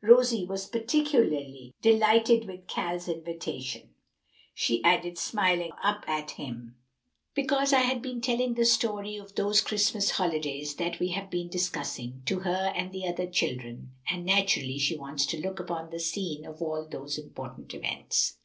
Rosie 0.00 0.46
was 0.46 0.68
particularly 0.68 1.74
delighted 1.82 2.44
with 2.46 2.68
Cal's 2.68 3.08
invitation," 3.08 3.90
she 4.54 4.80
added, 4.84 5.18
smiling 5.18 5.72
up 5.82 6.04
at 6.08 6.30
him, 6.30 6.76
"because 7.34 7.72
I 7.72 7.80
had 7.80 8.00
been 8.00 8.20
telling 8.20 8.54
the 8.54 8.64
story 8.64 9.16
of 9.16 9.34
those 9.34 9.60
Christmas 9.60 10.10
holidays 10.10 10.76
that 10.76 11.00
we 11.00 11.08
have 11.08 11.30
been 11.30 11.48
discussing, 11.48 12.22
to 12.26 12.38
her 12.38 12.72
and 12.76 12.92
the 12.92 13.08
other 13.08 13.26
children, 13.26 13.90
and 14.08 14.24
naturally 14.24 14.78
she 14.78 14.96
wants 14.96 15.26
to 15.26 15.40
look 15.40 15.58
upon 15.58 15.90
the 15.90 15.98
scene 15.98 16.46
of 16.46 16.62
all 16.62 16.86
those 16.88 17.18
important 17.18 17.74
events." 17.74 18.36